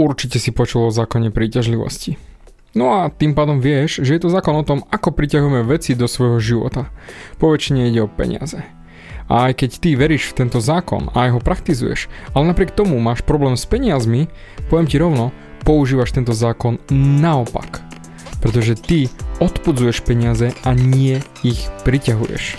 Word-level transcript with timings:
určite 0.00 0.40
si 0.40 0.48
počul 0.56 0.88
o 0.88 0.94
zákone 0.94 1.28
príťažlivosti. 1.28 2.16
No 2.72 3.02
a 3.02 3.10
tým 3.10 3.34
pádom 3.34 3.58
vieš, 3.58 4.00
že 4.00 4.16
je 4.16 4.22
to 4.22 4.32
zákon 4.32 4.54
o 4.54 4.64
tom, 4.64 4.86
ako 4.88 5.12
priťahujeme 5.12 5.66
veci 5.66 5.98
do 5.98 6.06
svojho 6.06 6.38
života. 6.38 6.88
Po 7.36 7.50
väčšine 7.50 7.90
ide 7.90 8.06
o 8.06 8.08
peniaze. 8.08 8.62
A 9.30 9.50
aj 9.50 9.62
keď 9.62 9.70
ty 9.78 9.90
veríš 9.94 10.30
v 10.30 10.46
tento 10.46 10.58
zákon 10.58 11.10
a 11.14 11.26
aj 11.26 11.38
ho 11.38 11.40
praktizuješ, 11.42 12.10
ale 12.34 12.50
napriek 12.50 12.74
tomu 12.74 12.98
máš 12.98 13.22
problém 13.22 13.54
s 13.54 13.66
peniazmi, 13.66 14.30
poviem 14.70 14.90
ti 14.90 14.98
rovno, 14.98 15.34
používaš 15.62 16.14
tento 16.14 16.34
zákon 16.34 16.82
naopak. 16.90 17.82
Pretože 18.42 18.78
ty 18.78 19.06
odpudzuješ 19.38 20.02
peniaze 20.06 20.54
a 20.64 20.70
nie 20.74 21.22
ich 21.44 21.68
priťahuješ. 21.84 22.58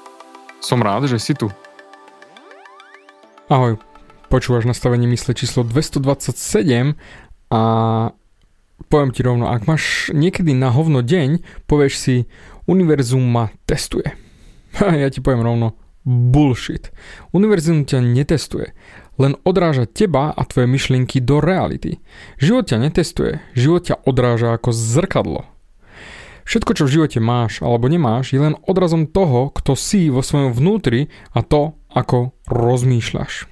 Som 0.61 0.85
rád, 0.85 1.09
že 1.09 1.17
si 1.17 1.33
tu. 1.33 1.49
Ahoj, 3.49 3.81
počúvaš 4.29 4.69
nastavenie 4.69 5.09
mysle 5.09 5.33
číslo 5.33 5.65
227 5.65 6.93
a 7.49 7.61
poviem 8.85 9.11
ti 9.11 9.25
rovno, 9.25 9.49
ak 9.49 9.65
máš 9.65 10.13
niekedy 10.13 10.53
na 10.53 10.69
hovno 10.69 11.01
deň, 11.01 11.41
povieš 11.65 11.93
si, 11.97 12.15
univerzum 12.69 13.25
ma 13.25 13.49
testuje. 13.65 14.13
ja 15.01 15.09
ti 15.09 15.17
poviem 15.17 15.41
rovno, 15.41 15.73
bullshit. 16.05 16.93
Univerzum 17.33 17.81
ťa 17.83 18.05
netestuje, 18.05 18.77
len 19.17 19.41
odráža 19.41 19.89
teba 19.89 20.29
a 20.29 20.41
tvoje 20.45 20.69
myšlienky 20.69 21.25
do 21.25 21.41
reality. 21.41 21.97
Život 22.37 22.69
ťa 22.69 22.77
netestuje, 22.85 23.41
život 23.57 23.89
ťa 23.89 24.05
odráža 24.05 24.53
ako 24.53 24.69
zrkadlo. 24.69 25.50
Všetko, 26.43 26.71
čo 26.73 26.83
v 26.85 26.93
živote 26.99 27.19
máš 27.21 27.61
alebo 27.61 27.87
nemáš, 27.87 28.33
je 28.33 28.41
len 28.41 28.57
odrazom 28.65 29.05
toho, 29.05 29.53
kto 29.53 29.77
si 29.77 30.09
vo 30.09 30.25
svojom 30.25 30.51
vnútri 30.51 31.13
a 31.31 31.45
to, 31.45 31.77
ako 31.93 32.33
rozmýšľaš. 32.49 33.47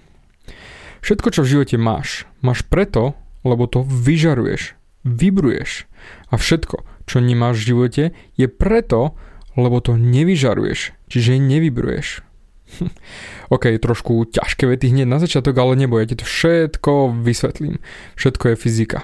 Všetko, 1.00 1.28
čo 1.32 1.42
v 1.46 1.52
živote 1.56 1.78
máš, 1.80 2.28
máš 2.44 2.66
preto, 2.68 3.16
lebo 3.48 3.70
to 3.72 3.88
vyžaruješ, 3.88 4.76
vybruješ. 5.08 5.88
A 6.28 6.36
všetko, 6.36 6.84
čo 7.08 7.18
nemáš 7.24 7.64
v 7.64 7.68
živote, 7.72 8.04
je 8.36 8.48
preto, 8.52 9.16
lebo 9.56 9.80
to 9.80 9.96
nevyžaruješ, 9.96 10.96
čiže 11.08 11.40
nevybruješ. 11.40 12.24
OK, 13.56 13.80
trošku 13.82 14.30
ťažké 14.30 14.70
vety 14.70 14.94
hneď 14.94 15.08
na 15.10 15.18
začiatok, 15.18 15.56
ale 15.58 15.80
neboj, 15.80 16.06
to 16.06 16.26
všetko 16.26 17.16
vysvetlím. 17.24 17.82
Všetko 18.20 18.54
je 18.54 18.56
fyzika. 18.60 19.00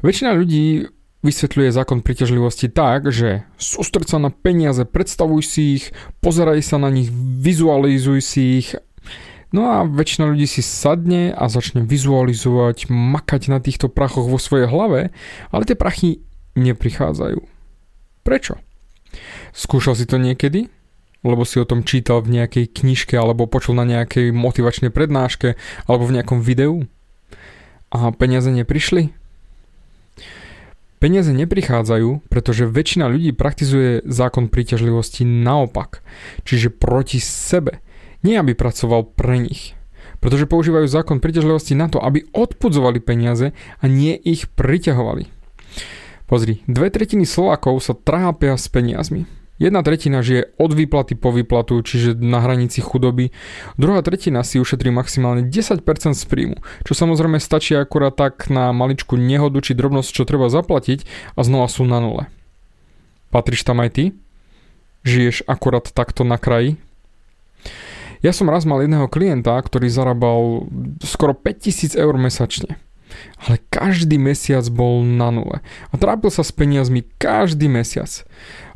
Väčšina 0.00 0.32
ľudí 0.32 0.88
vysvetľuje 1.20 1.76
zákon 1.76 2.00
príťažlivosti 2.00 2.72
tak, 2.72 3.12
že 3.12 3.44
sústreď 3.60 4.16
sa 4.16 4.18
na 4.18 4.32
peniaze, 4.32 4.82
predstavuj 4.88 5.42
si 5.44 5.62
ich, 5.76 5.84
pozeraj 6.24 6.60
sa 6.64 6.80
na 6.80 6.88
nich, 6.88 7.12
vizualizuj 7.12 8.20
si 8.24 8.42
ich. 8.64 8.68
No 9.50 9.66
a 9.66 9.82
väčšina 9.82 10.30
ľudí 10.30 10.46
si 10.46 10.62
sadne 10.62 11.34
a 11.34 11.50
začne 11.50 11.82
vizualizovať, 11.82 12.86
makať 12.88 13.42
na 13.50 13.58
týchto 13.58 13.90
prachoch 13.90 14.30
vo 14.30 14.38
svojej 14.38 14.70
hlave, 14.70 15.10
ale 15.50 15.62
tie 15.66 15.74
prachy 15.74 16.22
neprichádzajú. 16.54 17.42
Prečo? 18.22 18.62
Skúšal 19.50 19.98
si 19.98 20.06
to 20.06 20.22
niekedy? 20.22 20.70
Lebo 21.20 21.44
si 21.44 21.60
o 21.60 21.68
tom 21.68 21.84
čítal 21.84 22.24
v 22.24 22.40
nejakej 22.40 22.72
knižke 22.72 23.12
alebo 23.18 23.44
počul 23.44 23.76
na 23.76 23.84
nejakej 23.84 24.32
motivačnej 24.32 24.88
prednáške 24.88 25.58
alebo 25.84 26.08
v 26.08 26.16
nejakom 26.16 26.40
videu? 26.40 26.88
A 27.90 28.08
peniaze 28.14 28.48
neprišli? 28.48 29.19
Peniaze 31.00 31.32
neprichádzajú, 31.32 32.28
pretože 32.28 32.68
väčšina 32.68 33.08
ľudí 33.08 33.32
praktizuje 33.32 34.04
zákon 34.04 34.52
príťažlivosti 34.52 35.24
naopak, 35.24 36.04
čiže 36.44 36.68
proti 36.68 37.16
sebe. 37.16 37.80
Nie 38.20 38.36
aby 38.36 38.52
pracoval 38.52 39.16
pre 39.16 39.40
nich. 39.40 39.72
Pretože 40.20 40.44
používajú 40.44 40.84
zákon 40.84 41.24
príťažlivosti 41.24 41.72
na 41.72 41.88
to, 41.88 42.04
aby 42.04 42.28
odpudzovali 42.36 43.00
peniaze 43.00 43.56
a 43.80 43.84
nie 43.88 44.12
ich 44.12 44.52
priťahovali. 44.52 45.24
Pozri, 46.28 46.60
dve 46.68 46.92
tretiny 46.92 47.24
Slovákov 47.24 47.80
sa 47.80 47.96
trápia 47.96 48.60
s 48.60 48.68
peniazmi. 48.68 49.24
Jedna 49.60 49.84
tretina 49.84 50.24
žije 50.24 50.56
od 50.56 50.72
výplaty 50.72 51.20
po 51.20 51.28
výplatu, 51.36 51.84
čiže 51.84 52.16
na 52.16 52.40
hranici 52.40 52.80
chudoby. 52.80 53.28
Druhá 53.76 54.00
tretina 54.00 54.40
si 54.40 54.56
ušetrí 54.56 54.88
maximálne 54.88 55.44
10% 55.44 55.84
z 56.16 56.24
príjmu, 56.24 56.64
čo 56.88 56.96
samozrejme 56.96 57.36
stačí 57.36 57.76
akurát 57.76 58.16
tak 58.16 58.48
na 58.48 58.72
maličku 58.72 59.20
nehodu 59.20 59.60
či 59.60 59.76
drobnosť, 59.76 60.16
čo 60.16 60.24
treba 60.24 60.48
zaplatiť 60.48 61.04
a 61.36 61.44
znova 61.44 61.68
sú 61.68 61.84
na 61.84 62.00
nule. 62.00 62.32
Patríš 63.28 63.68
tam 63.68 63.84
aj 63.84 63.90
ty? 63.92 64.04
Žiješ 65.04 65.44
akurát 65.44 65.92
takto 65.92 66.24
na 66.24 66.40
kraji? 66.40 66.80
Ja 68.24 68.32
som 68.32 68.48
raz 68.48 68.64
mal 68.64 68.80
jedného 68.80 69.12
klienta, 69.12 69.60
ktorý 69.60 69.92
zarábal 69.92 70.72
skoro 71.04 71.36
5000 71.36 72.00
eur 72.00 72.16
mesačne 72.16 72.80
ale 73.42 73.62
každý 73.68 74.16
mesiac 74.16 74.64
bol 74.72 75.02
na 75.04 75.30
nule 75.34 75.62
a 75.90 75.94
trápil 75.94 76.30
sa 76.32 76.46
s 76.46 76.52
peniazmi 76.54 77.06
každý 77.18 77.70
mesiac. 77.70 78.08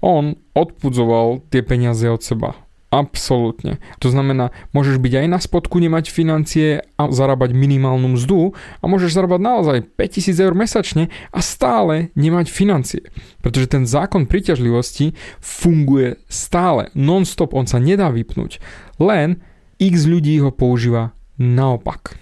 On 0.04 0.36
odpudzoval 0.52 1.42
tie 1.50 1.64
peniaze 1.64 2.06
od 2.06 2.20
seba. 2.20 2.64
Absolútne. 2.94 3.82
To 3.98 4.06
znamená, 4.06 4.54
môžeš 4.70 5.02
byť 5.02 5.12
aj 5.18 5.26
na 5.26 5.42
spodku, 5.42 5.82
nemať 5.82 6.14
financie 6.14 6.78
a 6.94 7.10
zarábať 7.10 7.50
minimálnu 7.50 8.14
mzdu 8.14 8.54
a 8.54 8.84
môžeš 8.86 9.18
zarábať 9.18 9.40
naozaj 9.42 9.78
5000 9.98 10.38
eur 10.38 10.54
mesačne 10.54 11.04
a 11.34 11.42
stále 11.42 12.14
nemať 12.14 12.46
financie. 12.54 13.02
Pretože 13.42 13.66
ten 13.66 13.82
zákon 13.82 14.30
príťažlivosti 14.30 15.18
funguje 15.42 16.22
stále, 16.30 16.94
non-stop, 16.94 17.50
on 17.50 17.66
sa 17.66 17.82
nedá 17.82 18.14
vypnúť. 18.14 18.62
Len 19.02 19.42
x 19.82 20.06
ľudí 20.06 20.38
ho 20.38 20.54
používa 20.54 21.18
naopak. 21.34 22.14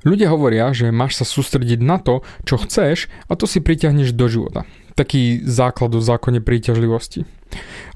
Ľudia 0.00 0.32
hovoria, 0.32 0.72
že 0.72 0.88
máš 0.88 1.20
sa 1.20 1.28
sústrediť 1.28 1.80
na 1.84 2.00
to, 2.00 2.24
čo 2.48 2.56
chceš 2.56 3.12
a 3.28 3.36
to 3.36 3.44
si 3.44 3.60
priťahneš 3.60 4.16
do 4.16 4.26
života. 4.32 4.64
Taký 4.96 5.44
základ 5.44 5.92
o 5.92 6.00
zákone 6.00 6.40
príťažlivosti. 6.40 7.28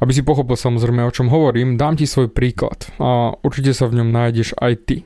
Aby 0.03 0.12
si 0.12 0.26
pochopil 0.26 0.59
samozrejme, 0.59 1.06
o 1.06 1.14
čom 1.14 1.32
hovorím, 1.32 1.81
dám 1.81 1.97
ti 1.97 2.04
svoj 2.04 2.28
príklad 2.28 2.91
a 3.00 3.38
určite 3.41 3.72
sa 3.72 3.88
v 3.88 4.03
ňom 4.03 4.09
nájdeš 4.12 4.53
aj 4.59 4.72
ty. 4.84 4.97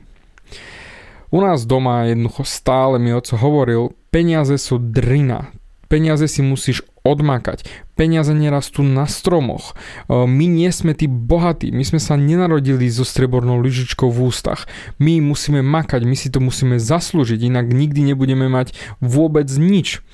U 1.28 1.44
nás 1.44 1.68
doma 1.68 2.08
jednoducho 2.08 2.42
stále 2.48 2.96
mi 2.96 3.12
oco 3.12 3.36
hovoril, 3.36 3.92
peniaze 4.08 4.56
sú 4.56 4.80
drina, 4.80 5.52
Peniaze 5.88 6.28
si 6.28 6.44
musíš 6.44 6.84
odmakať. 7.08 7.64
Peniaze 7.96 8.36
nerastú 8.36 8.84
na 8.84 9.08
stromoch. 9.08 9.72
My 10.08 10.46
nie 10.46 10.68
sme 10.68 10.92
tí 10.92 11.08
bohatí. 11.08 11.72
My 11.72 11.82
sme 11.82 11.98
sa 11.98 12.20
nenarodili 12.20 12.86
so 12.92 13.02
strebornou 13.02 13.58
lyžičkou 13.64 14.12
v 14.12 14.28
ústach. 14.28 14.68
My 15.00 15.18
musíme 15.24 15.64
makať, 15.64 16.04
my 16.04 16.14
si 16.14 16.28
to 16.28 16.38
musíme 16.38 16.76
zaslúžiť, 16.76 17.48
inak 17.48 17.72
nikdy 17.72 18.12
nebudeme 18.12 18.46
mať 18.46 18.76
vôbec 19.00 19.48
nič. 19.56 20.04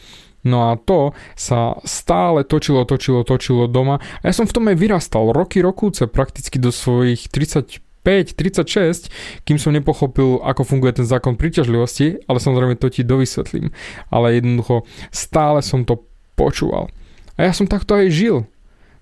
No 0.45 0.69
a 0.69 0.77
to 0.77 1.17
sa 1.35 1.81
stále 1.89 2.45
točilo, 2.45 2.85
točilo, 2.85 3.25
točilo 3.25 3.65
doma. 3.65 3.97
A 4.21 4.29
ja 4.29 4.37
som 4.37 4.45
v 4.45 4.53
tom 4.53 4.69
aj 4.69 4.77
vyrastal 4.77 5.33
roky, 5.33 5.65
rokúce, 5.65 6.05
prakticky 6.05 6.61
do 6.61 6.69
svojich 6.69 7.33
30 7.33 7.81
5, 8.05 8.37
36, 8.37 9.09
kým 9.49 9.57
som 9.57 9.73
nepochopil, 9.73 10.45
ako 10.45 10.63
funguje 10.69 11.01
ten 11.01 11.09
zákon 11.09 11.41
príťažlivosti, 11.41 12.21
ale 12.29 12.37
samozrejme 12.37 12.77
to 12.77 12.93
ti 12.93 13.01
dovysvetlím. 13.01 13.73
Ale 14.13 14.37
jednoducho 14.37 14.85
stále 15.09 15.65
som 15.65 15.89
to 15.89 16.05
počúval. 16.35 16.91
A 17.35 17.51
ja 17.51 17.53
som 17.55 17.67
takto 17.67 17.99
aj 17.99 18.15
žil. 18.15 18.47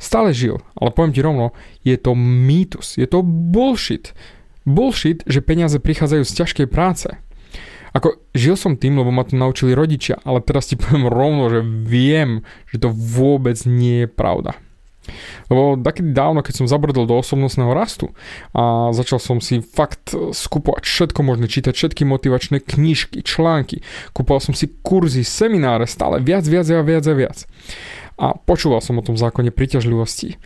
Stále 0.01 0.33
žil. 0.35 0.59
Ale 0.75 0.91
poviem 0.91 1.15
ti 1.15 1.21
rovno, 1.21 1.55
je 1.87 1.95
to 2.01 2.17
mýtus, 2.17 2.97
je 2.97 3.07
to 3.07 3.23
bullshit. 3.23 4.17
bullshit, 4.65 5.27
že 5.27 5.43
peniaze 5.43 5.79
prichádzajú 5.79 6.23
z 6.23 6.37
ťažkej 6.39 6.67
práce. 6.71 7.09
Ako 7.93 8.17
žil 8.33 8.57
som 8.57 8.81
tým, 8.81 8.97
lebo 8.97 9.13
ma 9.13 9.23
to 9.23 9.37
naučili 9.37 9.77
rodičia, 9.77 10.17
ale 10.25 10.41
teraz 10.41 10.73
ti 10.73 10.79
poviem 10.81 11.07
rovno, 11.07 11.53
že 11.53 11.61
viem, 11.63 12.41
že 12.73 12.81
to 12.81 12.89
vôbec 12.91 13.59
nie 13.69 14.07
je 14.07 14.09
pravda. 14.09 14.57
Lebo 15.49 15.79
takedy 15.81 16.13
dávno, 16.15 16.41
keď 16.41 16.63
som 16.63 16.67
zabrdol 16.71 17.09
do 17.09 17.19
osobnostného 17.19 17.73
rastu 17.73 18.11
a 18.53 18.91
začal 18.95 19.19
som 19.19 19.39
si 19.39 19.61
fakt 19.63 20.13
skupovať 20.13 20.85
všetko 20.85 21.21
možné, 21.23 21.47
čítať 21.49 21.75
všetky 21.75 22.03
motivačné 22.05 22.63
knižky, 22.63 23.25
články, 23.25 23.81
kupoval 24.13 24.41
som 24.41 24.55
si 24.57 24.71
kurzy, 24.83 25.25
semináre, 25.25 25.89
stále 25.89 26.21
viac, 26.23 26.45
viac 26.45 26.67
a 26.69 26.83
viac 26.85 27.05
a 27.07 27.15
viac. 27.15 27.39
A 28.21 28.37
počúval 28.37 28.85
som 28.85 29.01
o 29.01 29.07
tom 29.07 29.17
zákone 29.17 29.51
príťažlivosti. 29.51 30.37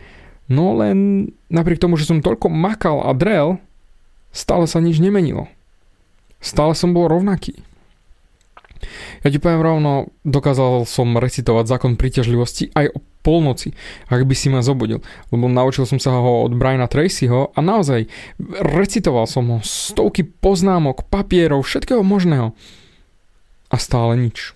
No 0.47 0.79
len 0.79 1.29
napriek 1.51 1.83
tomu, 1.83 1.99
že 1.99 2.07
som 2.07 2.23
toľko 2.23 2.47
makal 2.47 3.03
a 3.03 3.11
drel, 3.11 3.59
stále 4.31 4.71
sa 4.71 4.79
nič 4.79 5.03
nemenilo. 5.03 5.51
Stále 6.39 6.79
som 6.79 6.95
bol 6.95 7.11
rovnaký. 7.11 7.59
Ja 9.25 9.33
ti 9.33 9.43
poviem 9.43 9.65
rovno, 9.65 10.13
dokázal 10.23 10.87
som 10.87 11.17
recitovať 11.17 11.67
zákon 11.67 11.93
príťažlivosti 11.99 12.71
aj 12.77 12.95
o 12.95 12.99
polnoci, 13.27 13.75
ak 14.07 14.23
by 14.23 14.35
si 14.39 14.47
ma 14.47 14.63
zobudil. 14.63 15.03
Lebo 15.35 15.51
naučil 15.51 15.83
som 15.83 15.99
sa 15.99 16.15
ho 16.15 16.47
od 16.47 16.55
Briana 16.55 16.87
Tracyho 16.87 17.51
a 17.51 17.59
naozaj 17.59 18.07
recitoval 18.63 19.27
som 19.27 19.51
ho 19.51 19.59
stovky 19.67 20.23
poznámok, 20.23 21.11
papierov, 21.11 21.67
všetkého 21.67 22.07
možného. 22.07 22.55
A 23.67 23.77
stále 23.83 24.15
nič. 24.15 24.55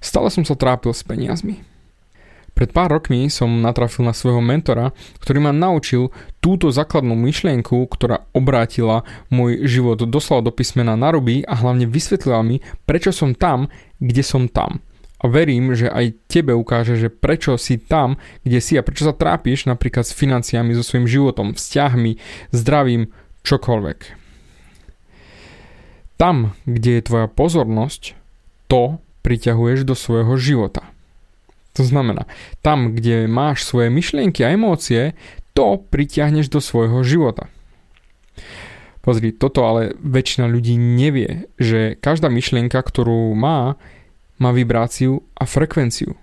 Stále 0.00 0.32
som 0.32 0.48
sa 0.48 0.56
trápil 0.56 0.96
s 0.96 1.04
peniazmi. 1.04 1.60
Pred 2.52 2.68
pár 2.68 2.92
rokmi 2.92 3.32
som 3.32 3.64
natrafil 3.64 4.04
na 4.04 4.12
svojho 4.12 4.44
mentora, 4.44 4.92
ktorý 5.24 5.40
ma 5.40 5.52
naučil 5.56 6.12
túto 6.44 6.68
základnú 6.68 7.16
myšlienku, 7.16 7.88
ktorá 7.88 8.28
obrátila 8.36 9.08
môj 9.32 9.64
život 9.64 10.04
doslova 10.04 10.44
do 10.44 10.52
písmena 10.52 10.92
na 10.92 11.16
ruby 11.16 11.40
a 11.48 11.56
hlavne 11.56 11.88
vysvetlila 11.88 12.44
mi, 12.44 12.60
prečo 12.84 13.08
som 13.08 13.32
tam, 13.32 13.72
kde 14.04 14.20
som 14.20 14.52
tam. 14.52 14.84
A 15.22 15.30
verím, 15.30 15.70
že 15.78 15.86
aj 15.86 16.18
tebe 16.26 16.50
ukáže, 16.50 16.98
že 16.98 17.06
prečo 17.06 17.54
si 17.54 17.78
tam, 17.78 18.18
kde 18.42 18.58
si 18.58 18.74
a 18.74 18.82
prečo 18.82 19.06
sa 19.06 19.14
trápiš 19.14 19.70
napríklad 19.70 20.02
s 20.02 20.12
financiami, 20.18 20.74
so 20.74 20.82
svojím 20.82 21.06
životom, 21.06 21.54
vzťahmi, 21.54 22.18
zdravím, 22.50 23.14
čokoľvek. 23.46 23.98
Tam, 26.18 26.54
kde 26.66 26.90
je 26.98 27.06
tvoja 27.06 27.26
pozornosť, 27.30 28.18
to 28.66 28.98
priťahuješ 29.22 29.86
do 29.86 29.94
svojho 29.94 30.34
života. 30.38 30.82
To 31.78 31.82
znamená, 31.86 32.28
tam, 32.60 32.92
kde 32.92 33.30
máš 33.30 33.64
svoje 33.64 33.88
myšlienky 33.88 34.44
a 34.44 34.52
emócie, 34.52 35.16
to 35.56 35.80
pritiahneš 35.80 36.50
do 36.52 36.60
svojho 36.60 37.00
života. 37.06 37.48
Pozri, 39.02 39.34
toto 39.34 39.66
ale 39.66 39.98
väčšina 39.98 40.46
ľudí 40.46 40.78
nevie, 40.78 41.50
že 41.58 41.98
každá 41.98 42.30
myšlienka, 42.30 42.78
ktorú 42.78 43.34
má, 43.34 43.74
má 44.42 44.50
vibráciu 44.50 45.22
a 45.38 45.46
frekvenciu. 45.46 46.18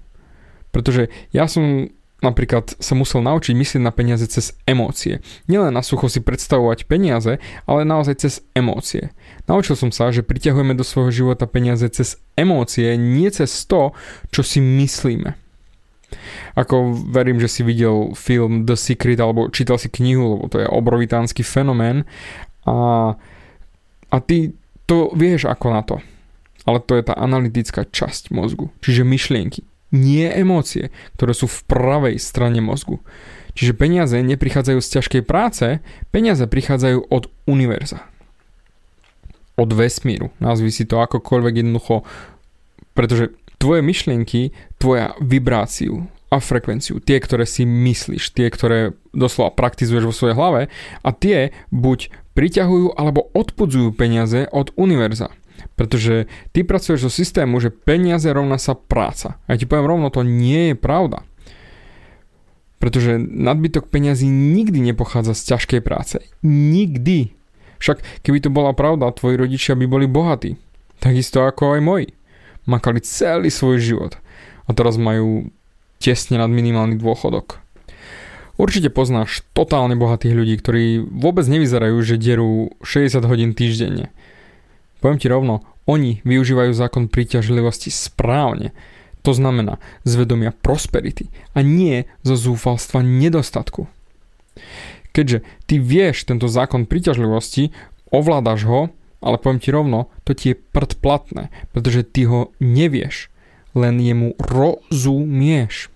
Pretože 0.76 1.08
ja 1.32 1.48
som 1.48 1.88
napríklad 2.20 2.76
sa 2.84 2.94
musel 3.00 3.24
naučiť 3.24 3.56
myslieť 3.56 3.82
na 3.82 3.96
peniaze 3.96 4.28
cez 4.28 4.52
emócie. 4.68 5.24
Nielen 5.48 5.72
na 5.72 5.80
sucho 5.80 6.12
si 6.12 6.20
predstavovať 6.20 6.84
peniaze, 6.84 7.40
ale 7.64 7.88
naozaj 7.88 8.16
cez 8.20 8.34
emócie. 8.52 9.16
Naučil 9.48 9.80
som 9.80 9.90
sa, 9.90 10.12
že 10.12 10.28
priťahujeme 10.28 10.76
do 10.76 10.84
svojho 10.84 11.12
života 11.16 11.48
peniaze 11.48 11.88
cez 11.88 12.20
emócie, 12.36 13.00
nie 13.00 13.32
cez 13.32 13.64
to, 13.66 13.96
čo 14.36 14.44
si 14.44 14.60
myslíme. 14.60 15.40
Ako 16.58 16.92
verím, 17.14 17.40
že 17.40 17.48
si 17.48 17.62
videl 17.64 18.12
film 18.18 18.66
The 18.66 18.76
Secret 18.76 19.22
alebo 19.22 19.48
čítal 19.54 19.80
si 19.80 19.88
knihu, 19.88 20.36
lebo 20.36 20.46
to 20.52 20.60
je 20.60 20.68
obrovitánsky 20.68 21.46
fenomén 21.46 22.04
a, 22.66 23.14
a 24.10 24.18
ty 24.20 24.58
to 24.90 25.14
vieš 25.14 25.48
ako 25.48 25.68
na 25.70 25.82
to. 25.86 25.96
Ale 26.70 26.78
to 26.86 26.94
je 26.94 27.04
tá 27.10 27.18
analytická 27.18 27.90
časť 27.90 28.30
mozgu, 28.30 28.70
čiže 28.86 29.02
myšlienky 29.02 29.66
nie 29.90 30.30
emócie, 30.30 30.94
ktoré 31.18 31.34
sú 31.34 31.50
v 31.50 31.66
pravej 31.66 32.16
strane 32.22 32.62
mozgu. 32.62 33.02
Čiže 33.58 33.74
peniaze 33.76 34.16
neprichádzajú 34.22 34.80
z 34.80 34.92
ťažkej 35.00 35.24
práce, 35.26 35.82
peniaze 36.14 36.46
prichádzajú 36.46 37.10
od 37.10 37.28
univerza. 37.50 38.06
Od 39.58 39.70
vesmíru. 39.74 40.32
Nazvi 40.40 40.70
si 40.72 40.86
to 40.86 41.02
akokoľvek 41.02 41.66
jednoducho, 41.66 42.06
pretože 42.94 43.36
tvoje 43.60 43.84
myšlienky, 43.84 44.56
tvoja 44.80 45.18
vibráciu 45.20 46.08
a 46.30 46.38
frekvenciu, 46.38 47.02
tie, 47.02 47.18
ktoré 47.18 47.44
si 47.50 47.66
myslíš, 47.66 48.32
tie, 48.38 48.48
ktoré 48.54 48.94
doslova 49.12 49.52
praktizuješ 49.52 50.06
vo 50.06 50.14
svojej 50.16 50.38
hlave 50.38 50.62
a 51.02 51.10
tie 51.10 51.52
buď 51.74 52.14
priťahujú 52.38 52.96
alebo 52.96 53.34
odpudzujú 53.34 53.92
peniaze 53.98 54.46
od 54.54 54.72
univerza. 54.78 55.34
Pretože 55.80 56.28
ty 56.52 56.68
pracuješ 56.68 57.08
so 57.08 57.12
systému, 57.12 57.64
že 57.64 57.72
peniaze 57.72 58.28
rovná 58.28 58.60
sa 58.60 58.76
práca. 58.76 59.40
A 59.48 59.56
ja 59.56 59.64
ti 59.64 59.64
poviem 59.64 59.88
rovno, 59.88 60.12
to 60.12 60.28
nie 60.28 60.72
je 60.72 60.76
pravda. 60.76 61.24
Pretože 62.84 63.16
nadbytok 63.16 63.88
peniazy 63.88 64.28
nikdy 64.28 64.84
nepochádza 64.92 65.32
z 65.40 65.56
ťažkej 65.56 65.80
práce. 65.80 66.20
Nikdy. 66.44 67.32
Však 67.80 68.04
keby 68.28 68.44
to 68.44 68.52
bola 68.52 68.76
pravda, 68.76 69.16
tvoji 69.16 69.40
rodičia 69.40 69.80
by 69.80 69.88
boli 69.88 70.04
bohatí. 70.04 70.60
Takisto 71.00 71.48
ako 71.48 71.80
aj 71.80 71.82
moji. 71.84 72.08
Makali 72.68 73.00
celý 73.00 73.48
svoj 73.48 73.80
život. 73.80 74.20
A 74.68 74.76
teraz 74.76 75.00
majú 75.00 75.48
tesne 76.04 76.44
nad 76.44 76.52
minimálny 76.52 77.00
dôchodok. 77.00 77.64
Určite 78.60 78.92
poznáš 78.92 79.48
totálne 79.56 79.96
bohatých 79.96 80.36
ľudí, 80.36 80.60
ktorí 80.60 80.84
vôbec 81.08 81.48
nevyzerajú, 81.48 81.96
že 82.04 82.20
derú 82.20 82.76
60 82.84 83.24
hodín 83.24 83.56
týždenne. 83.56 84.12
Poviem 85.00 85.20
ti 85.20 85.32
rovno, 85.32 85.64
oni 85.88 86.22
využívajú 86.22 86.72
zákon 86.76 87.08
príťažlivosti 87.10 87.90
správne. 87.90 88.76
To 89.28 89.36
znamená 89.36 89.84
z 90.08 90.16
vedomia 90.16 90.56
prosperity 90.56 91.28
a 91.52 91.60
nie 91.60 92.08
zo 92.24 92.40
zúfalstva 92.40 93.04
nedostatku. 93.04 93.92
Keďže 95.12 95.44
ty 95.68 95.76
vieš 95.82 96.24
tento 96.24 96.48
zákon 96.48 96.88
príťažlivosti, 96.88 97.76
ovládaš 98.14 98.64
ho, 98.70 98.82
ale 99.20 99.36
poviem 99.36 99.60
ti 99.60 99.76
rovno, 99.76 100.08
to 100.24 100.32
ti 100.32 100.54
je 100.54 100.60
prd 100.60 101.04
platné, 101.04 101.52
pretože 101.76 102.08
ty 102.08 102.24
ho 102.30 102.56
nevieš, 102.64 103.28
len 103.76 104.00
jemu 104.00 104.40
rozumieš. 104.40 105.92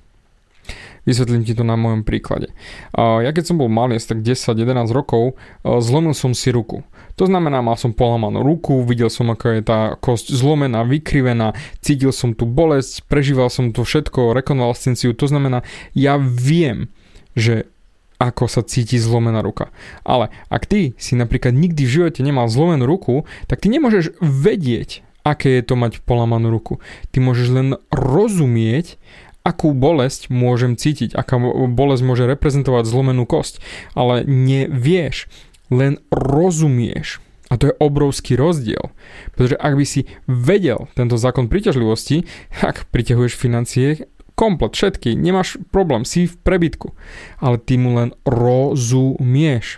Vysvetlím 1.07 1.43
ti 1.43 1.55
to 1.55 1.67
na 1.67 1.75
mojom 1.75 2.03
príklade. 2.07 2.51
Ja 2.95 3.31
keď 3.31 3.43
som 3.51 3.59
bol 3.59 3.67
malý, 3.67 3.99
tak 3.99 4.23
10-11 4.23 4.87
rokov, 4.91 5.35
zlomil 5.63 6.15
som 6.15 6.35
si 6.35 6.51
ruku. 6.51 6.83
To 7.15 7.29
znamená, 7.29 7.61
mal 7.61 7.77
som 7.77 7.93
polamanú 7.93 8.41
ruku, 8.41 8.81
videl 8.81 9.13
som, 9.13 9.29
ako 9.29 9.45
je 9.53 9.61
tá 9.61 9.79
kosť 10.01 10.33
zlomená, 10.33 10.81
vykrivená, 10.81 11.53
cítil 11.79 12.09
som 12.09 12.33
tú 12.33 12.49
bolesť, 12.49 13.05
prežíval 13.05 13.53
som 13.53 13.69
to 13.69 13.85
všetko, 13.85 14.33
rekonvalescenciu. 14.33 15.13
To 15.13 15.25
znamená, 15.29 15.61
ja 15.93 16.17
viem, 16.17 16.89
že 17.37 17.69
ako 18.17 18.47
sa 18.47 18.61
cíti 18.63 18.95
zlomená 18.97 19.43
ruka. 19.43 19.69
Ale 20.07 20.31
ak 20.47 20.63
ty 20.65 20.95
si 20.95 21.13
napríklad 21.13 21.51
nikdy 21.51 21.83
v 21.83 21.93
živote 22.01 22.23
nemal 22.23 22.47
zlomenú 22.47 22.87
ruku, 22.87 23.27
tak 23.51 23.59
ty 23.59 23.67
nemôžeš 23.67 24.15
vedieť, 24.23 25.03
aké 25.27 25.59
je 25.59 25.63
to 25.65 25.75
mať 25.75 25.99
polamanú 26.07 26.49
ruku. 26.49 26.79
Ty 27.11 27.19
môžeš 27.19 27.47
len 27.51 27.67
rozumieť, 27.91 28.95
akú 29.43 29.75
bolesť 29.75 30.31
môžem 30.31 30.79
cítiť, 30.79 31.11
aká 31.13 31.35
bolesť 31.67 32.03
môže 32.07 32.23
reprezentovať 32.31 32.87
zlomenú 32.87 33.27
kosť, 33.27 33.59
ale 33.91 34.23
nevieš 34.23 35.27
len 35.73 35.97
rozumieš. 36.13 37.17
A 37.51 37.57
to 37.59 37.69
je 37.69 37.79
obrovský 37.81 38.33
rozdiel. 38.33 38.93
Pretože 39.37 39.61
ak 39.61 39.73
by 39.77 39.85
si 39.85 40.09
vedel 40.25 40.89
tento 40.97 41.21
zákon 41.21 41.45
príťažlivosti, 41.51 42.25
ak 42.65 42.89
priťahuješ 42.89 43.33
financie, 43.37 44.09
komplet, 44.33 44.73
všetky, 44.73 45.13
nemáš 45.13 45.61
problém, 45.69 46.01
si 46.01 46.25
v 46.25 46.35
prebytku. 46.41 46.97
Ale 47.37 47.61
ty 47.61 47.77
mu 47.77 47.93
len 47.93 48.17
rozumieš. 48.25 49.77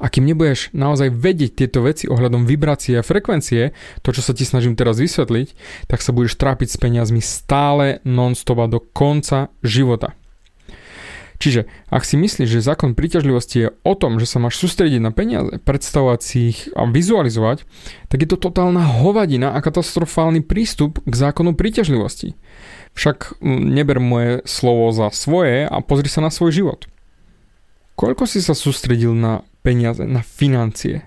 A 0.00 0.08
kým 0.08 0.24
nebudeš 0.24 0.72
naozaj 0.72 1.12
vedieť 1.12 1.64
tieto 1.64 1.84
veci 1.84 2.08
ohľadom 2.08 2.48
vibrácie 2.48 2.98
a 2.98 3.06
frekvencie, 3.06 3.76
to 4.02 4.10
čo 4.10 4.24
sa 4.24 4.32
ti 4.32 4.42
snažím 4.48 4.74
teraz 4.74 4.96
vysvetliť, 4.98 5.48
tak 5.86 6.00
sa 6.00 6.10
budeš 6.16 6.40
trápiť 6.40 6.68
s 6.72 6.80
peniazmi 6.80 7.22
stále 7.22 8.00
non-stop 8.02 8.66
do 8.66 8.80
konca 8.82 9.52
života. 9.60 10.17
Čiže 11.38 11.70
ak 11.86 12.02
si 12.02 12.18
myslíš, 12.18 12.50
že 12.50 12.66
zákon 12.66 12.98
príťažlivosti 12.98 13.56
je 13.62 13.68
o 13.86 13.94
tom, 13.94 14.18
že 14.18 14.26
sa 14.26 14.42
máš 14.42 14.58
sústrediť 14.58 14.98
na 14.98 15.14
peniaze, 15.14 15.62
predstavovať 15.62 16.20
si 16.20 16.38
ich 16.50 16.60
a 16.74 16.82
vizualizovať, 16.82 17.62
tak 18.10 18.26
je 18.26 18.28
to 18.34 18.50
totálna 18.50 18.82
hovadina 18.82 19.54
a 19.54 19.62
katastrofálny 19.62 20.42
prístup 20.42 20.98
k 21.06 21.14
zákonu 21.14 21.54
príťažlivosti. 21.54 22.34
Však 22.98 23.38
neber 23.46 24.02
moje 24.02 24.42
slovo 24.50 24.90
za 24.90 25.14
svoje 25.14 25.62
a 25.70 25.78
pozri 25.78 26.10
sa 26.10 26.26
na 26.26 26.34
svoj 26.34 26.50
život. 26.50 26.90
Koľko 27.94 28.26
si 28.26 28.42
sa 28.42 28.58
sústredil 28.58 29.14
na 29.14 29.46
peniaze, 29.62 30.02
na 30.02 30.26
financie? 30.26 31.06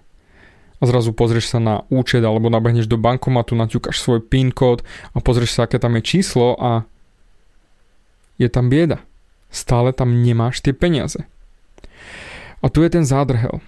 A 0.80 0.88
zrazu 0.88 1.12
pozrieš 1.12 1.52
sa 1.52 1.60
na 1.60 1.84
účet 1.92 2.24
alebo 2.24 2.48
nabehneš 2.48 2.88
do 2.88 2.96
bankomatu, 2.96 3.54
naťukáš 3.54 4.00
svoj 4.00 4.24
PIN 4.24 4.56
kód 4.56 4.82
a 5.12 5.20
pozrieš 5.20 5.60
sa, 5.60 5.68
aké 5.68 5.76
tam 5.76 6.00
je 6.00 6.08
číslo 6.08 6.56
a 6.56 6.88
je 8.40 8.48
tam 8.48 8.72
bieda 8.72 9.04
stále 9.52 9.94
tam 9.94 10.24
nemáš 10.24 10.64
tie 10.64 10.74
peniaze. 10.74 11.28
A 12.64 12.72
tu 12.72 12.82
je 12.82 12.90
ten 12.90 13.06
zádrhel. 13.06 13.60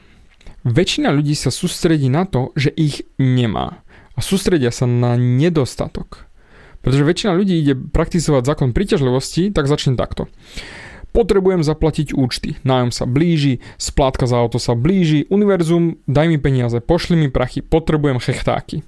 Väčšina 0.64 1.12
ľudí 1.12 1.36
sa 1.36 1.52
sústredí 1.52 2.08
na 2.08 2.24
to, 2.24 2.56
že 2.56 2.72
ich 2.72 3.04
nemá 3.20 3.84
a 4.14 4.20
sústredia 4.22 4.70
sa 4.70 4.86
na 4.86 5.18
nedostatok. 5.18 6.30
Pretože 6.84 7.08
väčšina 7.08 7.32
ľudí 7.34 7.56
ide 7.60 7.76
praktizovať 7.76 8.44
zákon 8.44 8.70
príťažlivosti, 8.76 9.50
tak 9.56 9.72
začne 9.72 9.96
takto. 9.96 10.28
Potrebujem 11.14 11.62
zaplatiť 11.62 12.18
účty, 12.18 12.58
nájom 12.66 12.90
sa 12.90 13.06
blíži, 13.06 13.62
splátka 13.78 14.26
za 14.26 14.42
auto 14.42 14.58
sa 14.58 14.74
blíži, 14.74 15.30
univerzum, 15.30 16.02
daj 16.10 16.26
mi 16.26 16.38
peniaze, 16.42 16.82
pošli 16.82 17.16
mi 17.16 17.28
prachy, 17.30 17.62
potrebujem 17.62 18.18
chechtáky. 18.18 18.82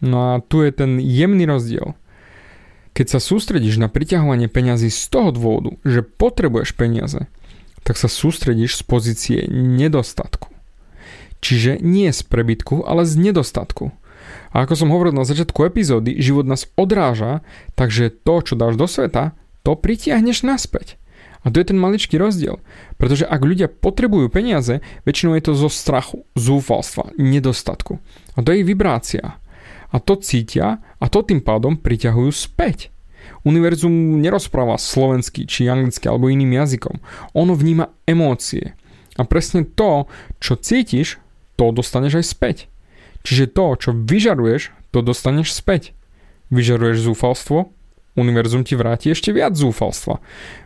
No 0.00 0.34
a 0.34 0.40
tu 0.40 0.64
je 0.64 0.72
ten 0.72 0.96
jemný 0.98 1.44
rozdiel. 1.44 1.94
Keď 2.92 3.06
sa 3.08 3.20
sústredíš 3.24 3.80
na 3.80 3.88
priťahovanie 3.88 4.52
peňazí 4.52 4.92
z 4.92 5.02
toho 5.08 5.32
dôvodu, 5.32 5.80
že 5.82 6.04
potrebuješ 6.04 6.76
peniaze, 6.76 7.24
tak 7.82 7.96
sa 7.96 8.06
sústredíš 8.06 8.78
z 8.78 8.82
pozície 8.84 9.38
nedostatku. 9.48 10.52
Čiže 11.42 11.82
nie 11.82 12.12
z 12.12 12.22
prebytku, 12.22 12.86
ale 12.86 13.02
z 13.08 13.18
nedostatku. 13.18 13.90
A 14.54 14.62
ako 14.62 14.78
som 14.78 14.92
hovoril 14.94 15.16
na 15.16 15.26
začiatku 15.26 15.66
epizódy, 15.66 16.20
život 16.22 16.46
nás 16.46 16.70
odráža, 16.78 17.42
takže 17.74 18.12
to, 18.12 18.44
čo 18.44 18.54
dáš 18.54 18.78
do 18.78 18.86
sveta, 18.86 19.34
to 19.66 19.74
pritiahneš 19.74 20.46
naspäť. 20.46 21.00
A 21.42 21.50
to 21.50 21.58
je 21.58 21.74
ten 21.74 21.78
maličký 21.80 22.14
rozdiel. 22.22 22.62
Pretože 23.02 23.26
ak 23.26 23.42
ľudia 23.42 23.66
potrebujú 23.66 24.30
peniaze, 24.30 24.78
väčšinou 25.02 25.34
je 25.34 25.42
to 25.50 25.58
zo 25.58 25.66
strachu, 25.66 26.22
zúfalstva, 26.38 27.10
nedostatku. 27.18 27.98
A 28.36 28.46
to 28.46 28.54
je 28.54 28.62
ich 28.62 28.68
vibrácia. 28.68 29.41
A 29.92 30.00
to 30.00 30.16
cítia 30.16 30.80
a 30.80 31.06
to 31.12 31.20
tým 31.20 31.44
pádom 31.44 31.76
priťahujú 31.76 32.32
späť. 32.32 32.88
Univerzum 33.44 34.18
nerozpráva 34.18 34.80
slovensky 34.80 35.44
či 35.44 35.68
anglicky 35.68 36.08
alebo 36.08 36.32
iným 36.32 36.56
jazykom. 36.58 36.98
Ono 37.36 37.52
vníma 37.52 37.92
emócie. 38.08 38.74
A 39.20 39.28
presne 39.28 39.68
to, 39.68 40.08
čo 40.40 40.56
cítiš, 40.56 41.20
to 41.60 41.68
dostaneš 41.70 42.24
aj 42.24 42.26
späť. 42.26 42.56
Čiže 43.22 43.52
to, 43.52 43.66
čo 43.78 43.90
vyžaruješ, 43.92 44.72
to 44.90 44.98
dostaneš 45.04 45.52
späť. 45.54 45.92
Vyžaruješ 46.48 47.12
zúfalstvo, 47.12 47.70
univerzum 48.16 48.64
ti 48.64 48.74
vráti 48.74 49.12
ešte 49.12 49.30
viac 49.30 49.54
zúfalstva. 49.54 50.18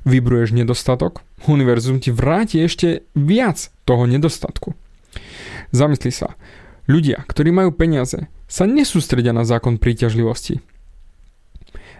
Vybruješ 0.06 0.54
nedostatok, 0.54 1.26
univerzum 1.46 1.98
ti 1.98 2.14
vráti 2.14 2.62
ešte 2.62 3.06
viac 3.12 3.70
toho 3.84 4.06
nedostatku. 4.06 4.74
Zamysli 5.74 6.14
sa, 6.14 6.38
ľudia, 6.86 7.26
ktorí 7.26 7.50
majú 7.50 7.74
peniaze, 7.74 8.30
sa 8.46 8.64
nesústredia 8.66 9.34
na 9.34 9.42
zákon 9.42 9.78
príťažlivosti. 9.78 10.62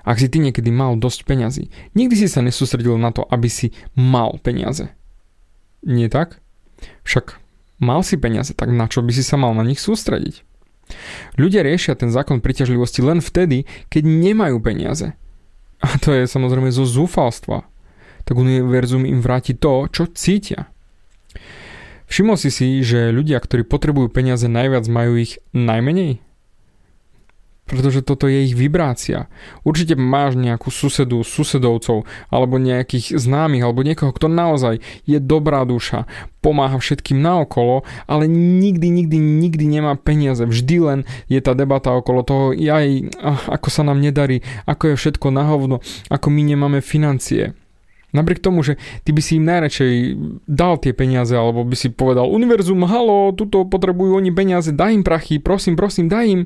Ak 0.06 0.22
si 0.22 0.30
ty 0.30 0.38
niekedy 0.38 0.70
mal 0.70 0.94
dosť 0.94 1.26
peňazí, 1.26 1.66
nikdy 1.98 2.14
si 2.14 2.28
sa 2.30 2.38
nesústredil 2.38 2.94
na 2.94 3.10
to, 3.10 3.26
aby 3.26 3.50
si 3.50 3.74
mal 3.98 4.38
peniaze. 4.38 4.94
Nie 5.82 6.06
tak? 6.06 6.38
Však 7.02 7.42
mal 7.82 8.06
si 8.06 8.14
peniaze, 8.14 8.54
tak 8.54 8.70
na 8.70 8.86
čo 8.86 9.02
by 9.02 9.10
si 9.10 9.26
sa 9.26 9.34
mal 9.34 9.50
na 9.58 9.66
nich 9.66 9.82
sústrediť? 9.82 10.46
Ľudia 11.34 11.66
riešia 11.66 11.98
ten 11.98 12.14
zákon 12.14 12.38
príťažlivosti 12.38 13.02
len 13.02 13.18
vtedy, 13.18 13.66
keď 13.90 14.06
nemajú 14.06 14.62
peniaze. 14.62 15.18
A 15.82 15.98
to 15.98 16.14
je 16.14 16.30
samozrejme 16.30 16.70
zo 16.70 16.86
zúfalstva. 16.86 17.66
Tak 18.22 18.34
univerzum 18.38 19.02
im 19.06 19.18
vráti 19.18 19.58
to, 19.58 19.90
čo 19.90 20.06
cítia. 20.06 20.70
Všimol 22.06 22.38
si 22.38 22.54
si, 22.54 22.78
že 22.86 23.10
ľudia, 23.10 23.42
ktorí 23.42 23.66
potrebujú 23.66 24.06
peniaze 24.14 24.46
najviac, 24.46 24.86
majú 24.86 25.18
ich 25.18 25.42
najmenej? 25.50 26.22
Pretože 27.66 28.06
toto 28.06 28.30
je 28.30 28.46
ich 28.46 28.54
vibrácia. 28.54 29.26
Určite 29.66 29.98
máš 29.98 30.38
nejakú 30.38 30.70
susedu, 30.70 31.26
susedovcov, 31.26 32.06
alebo 32.30 32.62
nejakých 32.62 33.18
známych, 33.18 33.66
alebo 33.66 33.82
niekoho, 33.82 34.14
kto 34.14 34.30
naozaj 34.30 34.78
je 35.02 35.18
dobrá 35.18 35.66
duša, 35.66 36.06
pomáha 36.38 36.78
všetkým 36.78 37.18
naokolo, 37.18 37.82
ale 38.06 38.30
nikdy, 38.30 38.86
nikdy, 38.86 39.18
nikdy 39.18 39.64
nemá 39.66 39.98
peniaze. 39.98 40.46
Vždy 40.46 40.76
len 40.78 40.98
je 41.26 41.42
tá 41.42 41.58
debata 41.58 41.90
okolo 41.90 42.22
toho, 42.22 42.44
jaj, 42.54 43.10
ako 43.50 43.68
sa 43.68 43.82
nám 43.82 43.98
nedarí, 43.98 44.46
ako 44.70 44.94
je 44.94 45.00
všetko 45.02 45.34
na 45.34 45.50
hovno, 45.50 45.82
ako 46.06 46.30
my 46.30 46.42
nemáme 46.46 46.78
financie. 46.78 47.58
Napriek 48.14 48.38
tomu, 48.38 48.62
že 48.62 48.78
ty 49.02 49.10
by 49.10 49.20
si 49.20 49.42
im 49.42 49.44
najradšej 49.50 49.92
dal 50.46 50.78
tie 50.78 50.94
peniaze, 50.94 51.34
alebo 51.34 51.66
by 51.66 51.74
si 51.74 51.90
povedal, 51.90 52.30
univerzum, 52.30 52.86
halo, 52.86 53.34
tuto 53.34 53.66
potrebujú 53.66 54.22
oni 54.22 54.30
peniaze, 54.30 54.70
daj 54.70 54.94
im 54.94 55.02
prachy, 55.02 55.42
prosím, 55.42 55.74
prosím, 55.74 56.06
daj 56.06 56.26
im 56.30 56.42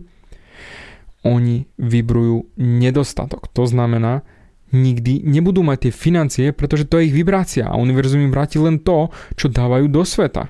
oni 1.27 1.69
vybrujú 1.77 2.49
nedostatok. 2.57 3.53
To 3.53 3.69
znamená, 3.69 4.25
nikdy 4.71 5.27
nebudú 5.27 5.67
mať 5.67 5.89
tie 5.89 5.93
financie, 5.93 6.47
pretože 6.55 6.87
to 6.87 6.99
je 6.99 7.11
ich 7.11 7.17
vibrácia 7.17 7.67
a 7.67 7.77
univerzum 7.77 8.23
im 8.23 8.33
vráti 8.33 8.63
len 8.63 8.81
to, 8.81 9.11
čo 9.35 9.51
dávajú 9.51 9.91
do 9.91 10.03
sveta. 10.07 10.49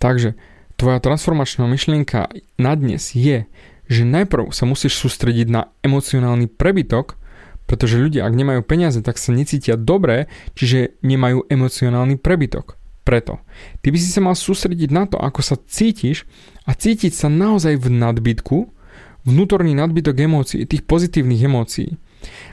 Takže 0.00 0.32
tvoja 0.80 0.98
transformačná 0.98 1.68
myšlienka 1.68 2.32
na 2.56 2.72
dnes 2.72 3.12
je, 3.12 3.44
že 3.84 4.02
najprv 4.08 4.48
sa 4.48 4.64
musíš 4.64 4.96
sústrediť 4.96 5.46
na 5.52 5.68
emocionálny 5.84 6.48
prebytok, 6.48 7.20
pretože 7.68 8.00
ľudia, 8.00 8.24
ak 8.24 8.34
nemajú 8.34 8.60
peniaze, 8.64 8.98
tak 9.04 9.20
sa 9.20 9.36
necítia 9.36 9.76
dobre, 9.76 10.26
čiže 10.56 10.96
nemajú 11.04 11.46
emocionálny 11.52 12.16
prebytok. 12.16 12.79
Preto, 13.10 13.42
ty 13.82 13.90
by 13.90 13.98
si 13.98 14.06
sa 14.06 14.22
mal 14.22 14.38
sústrediť 14.38 14.94
na 14.94 15.02
to, 15.02 15.18
ako 15.18 15.42
sa 15.42 15.58
cítiš 15.58 16.30
a 16.62 16.78
cítiť 16.78 17.10
sa 17.10 17.26
naozaj 17.26 17.74
v 17.82 17.90
nadbytku, 17.90 18.70
vnútorný 19.26 19.74
nadbytok 19.74 20.30
emócií, 20.30 20.62
tých 20.62 20.86
pozitívnych 20.86 21.42
emócií 21.42 21.98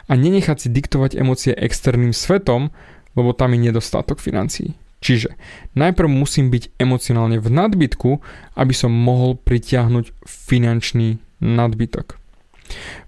a 0.10 0.18
nenechať 0.18 0.58
si 0.66 0.74
diktovať 0.74 1.14
emócie 1.14 1.54
externým 1.54 2.10
svetom, 2.10 2.74
lebo 3.14 3.38
tam 3.38 3.54
je 3.54 3.70
nedostatok 3.70 4.18
financií. 4.18 4.74
Čiže 4.98 5.38
najprv 5.78 6.10
musím 6.10 6.50
byť 6.50 6.82
emocionálne 6.82 7.38
v 7.38 7.54
nadbytku, 7.54 8.18
aby 8.58 8.74
som 8.74 8.90
mohol 8.90 9.38
pritiahnuť 9.38 10.10
finančný 10.26 11.22
nadbytok. 11.38 12.18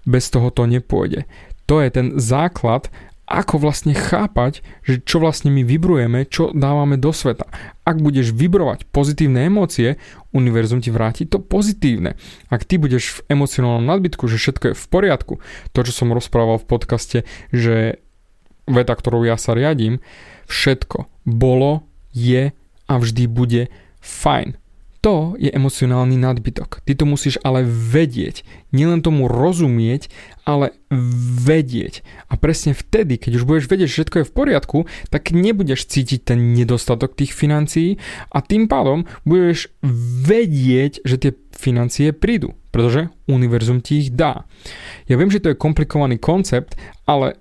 Bez 0.06 0.30
toho 0.30 0.54
to 0.54 0.70
nepôjde. 0.70 1.26
To 1.66 1.82
je 1.82 1.90
ten 1.90 2.14
základ 2.14 2.94
ako 3.30 3.62
vlastne 3.62 3.94
chápať, 3.94 4.66
že 4.82 4.98
čo 4.98 5.22
vlastne 5.22 5.54
my 5.54 5.62
vybrujeme, 5.62 6.26
čo 6.26 6.50
dávame 6.50 6.98
do 6.98 7.14
sveta. 7.14 7.46
Ak 7.86 8.02
budeš 8.02 8.34
vybrovať 8.34 8.90
pozitívne 8.90 9.46
emócie, 9.46 10.02
univerzum 10.34 10.82
ti 10.82 10.90
vráti 10.90 11.30
to 11.30 11.38
pozitívne. 11.38 12.18
Ak 12.50 12.66
ty 12.66 12.74
budeš 12.74 13.22
v 13.22 13.38
emocionálnom 13.38 13.86
nadbytku, 13.86 14.26
že 14.26 14.34
všetko 14.34 14.74
je 14.74 14.78
v 14.78 14.86
poriadku, 14.90 15.34
to, 15.70 15.78
čo 15.86 15.92
som 15.94 16.10
rozprával 16.10 16.58
v 16.58 16.68
podcaste, 16.68 17.18
že 17.54 18.02
veta, 18.66 18.98
ktorou 18.98 19.22
ja 19.22 19.38
sa 19.38 19.54
riadím, 19.54 20.02
všetko 20.50 21.06
bolo, 21.22 21.86
je 22.10 22.50
a 22.90 22.94
vždy 22.98 23.30
bude 23.30 23.70
fajn. 24.02 24.58
To 25.00 25.32
je 25.40 25.48
emocionálny 25.48 26.20
nadbytok. 26.20 26.84
Ty 26.84 26.92
to 26.92 27.08
musíš 27.08 27.40
ale 27.40 27.64
vedieť. 27.64 28.44
Nielen 28.68 29.00
tomu 29.00 29.32
rozumieť, 29.32 30.12
ale 30.44 30.76
vedieť. 31.40 32.04
A 32.28 32.36
presne 32.36 32.76
vtedy, 32.76 33.16
keď 33.16 33.40
už 33.40 33.48
budeš 33.48 33.64
vedieť, 33.72 33.88
že 33.88 33.96
všetko 33.96 34.16
je 34.20 34.28
v 34.28 34.36
poriadku, 34.36 34.78
tak 35.08 35.32
nebudeš 35.32 35.88
cítiť 35.88 36.20
ten 36.28 36.52
nedostatok 36.52 37.16
tých 37.16 37.32
financií 37.32 37.96
a 38.28 38.44
tým 38.44 38.68
pádom 38.68 39.08
budeš 39.24 39.72
vedieť, 40.28 41.00
že 41.00 41.16
tie 41.16 41.32
financie 41.56 42.12
prídu, 42.12 42.52
pretože 42.68 43.08
univerzum 43.24 43.80
ti 43.80 44.04
ich 44.04 44.12
dá. 44.12 44.44
Ja 45.08 45.16
viem, 45.16 45.32
že 45.32 45.40
to 45.40 45.48
je 45.48 45.56
komplikovaný 45.56 46.20
koncept, 46.20 46.76
ale 47.08 47.40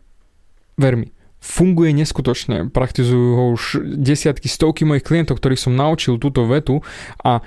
ver 0.80 0.96
mi, 0.96 1.12
funguje 1.40 1.96
neskutočne. 1.96 2.68
Praktizujú 2.70 3.30
ho 3.36 3.46
už 3.56 3.84
desiatky, 3.84 4.52
stovky 4.52 4.84
mojich 4.84 5.08
klientov, 5.08 5.40
ktorých 5.40 5.60
som 5.60 5.74
naučil 5.76 6.20
túto 6.20 6.44
vetu 6.46 6.84
a 7.24 7.40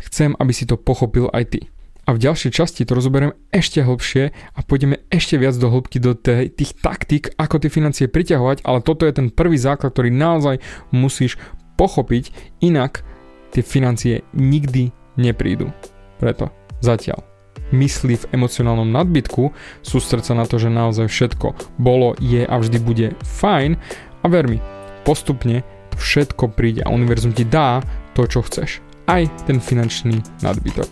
chcem, 0.00 0.32
aby 0.36 0.52
si 0.52 0.64
to 0.64 0.80
pochopil 0.80 1.28
aj 1.32 1.56
ty. 1.56 1.60
A 2.06 2.14
v 2.14 2.22
ďalšej 2.22 2.54
časti 2.54 2.86
to 2.86 2.94
rozoberiem 2.94 3.34
ešte 3.50 3.82
hlbšie 3.82 4.30
a 4.30 4.58
pôjdeme 4.62 5.02
ešte 5.10 5.42
viac 5.42 5.58
do 5.58 5.66
hĺbky 5.66 5.98
do 5.98 6.14
tých 6.14 6.78
taktík, 6.78 7.34
ako 7.34 7.58
tie 7.58 7.70
financie 7.70 8.06
priťahovať, 8.06 8.62
ale 8.62 8.78
toto 8.78 9.02
je 9.10 9.18
ten 9.18 9.26
prvý 9.26 9.58
základ, 9.58 9.90
ktorý 9.90 10.14
naozaj 10.14 10.62
musíš 10.94 11.34
pochopiť, 11.74 12.30
inak 12.62 13.02
tie 13.50 13.66
financie 13.66 14.22
nikdy 14.38 14.94
neprídu. 15.18 15.74
Preto 16.22 16.54
zatiaľ 16.78 17.35
myslí 17.74 18.14
v 18.20 18.28
emocionálnom 18.34 18.86
nadbytku, 18.90 19.50
sústreť 19.82 20.30
sa 20.30 20.34
na 20.38 20.44
to, 20.46 20.60
že 20.60 20.70
naozaj 20.70 21.10
všetko 21.10 21.78
bolo, 21.80 22.14
je 22.22 22.46
a 22.46 22.54
vždy 22.58 22.78
bude 22.82 23.06
fajn 23.22 23.78
a 24.22 24.26
ver 24.26 24.46
mi, 24.46 24.58
postupne 25.06 25.62
všetko 25.96 26.52
príde 26.52 26.84
a 26.84 26.92
univerzum 26.92 27.32
ti 27.32 27.46
dá 27.46 27.80
to, 28.14 28.28
čo 28.28 28.44
chceš. 28.44 28.84
Aj 29.06 29.24
ten 29.46 29.62
finančný 29.62 30.20
nadbytok. 30.42 30.90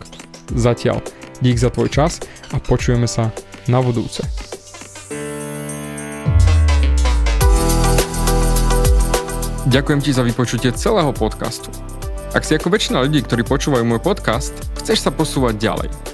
Zatiaľ 0.55 1.03
dík 1.43 1.59
za 1.59 1.69
tvoj 1.73 1.91
čas 1.91 2.23
a 2.55 2.63
počujeme 2.63 3.11
sa 3.11 3.35
na 3.67 3.83
budúce. 3.83 4.23
Ďakujem 9.65 10.01
ti 10.05 10.11
za 10.13 10.23
vypočutie 10.23 10.71
celého 10.77 11.11
podcastu. 11.11 11.73
Ak 12.37 12.45
si 12.45 12.55
ako 12.55 12.71
väčšina 12.71 13.03
ľudí, 13.03 13.25
ktorí 13.25 13.43
počúvajú 13.43 13.83
môj 13.83 13.99
podcast, 13.99 14.53
chceš 14.79 15.03
sa 15.03 15.11
posúvať 15.11 15.59
ďalej 15.59 16.14